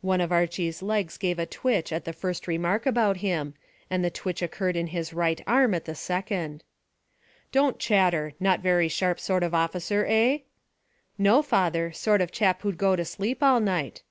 One 0.00 0.20
of 0.20 0.30
Archy's 0.30 0.80
legs 0.80 1.16
gave 1.18 1.40
a 1.40 1.44
twitch 1.44 1.90
at 1.92 2.04
the 2.04 2.12
first 2.12 2.46
remark 2.46 2.86
about 2.86 3.16
him, 3.16 3.54
and 3.90 4.04
the 4.04 4.12
twitch 4.12 4.40
occurred 4.40 4.76
in 4.76 4.86
his 4.94 5.12
right 5.12 5.42
arm 5.44 5.74
at 5.74 5.86
the 5.86 5.94
second. 5.96 6.62
"Don't 7.50 7.80
chatter. 7.80 8.34
Not 8.38 8.60
very 8.60 8.86
sharp 8.86 9.18
sort 9.18 9.42
of 9.42 9.54
officer, 9.54 10.06
eh?" 10.08 10.38
"No, 11.18 11.42
father. 11.42 11.90
Sort 11.90 12.20
of 12.20 12.30
chap 12.30 12.62
who'd 12.62 12.78
go 12.78 12.94
to 12.94 13.04
sleep 13.04 13.42
all 13.42 13.58
night." 13.58 14.04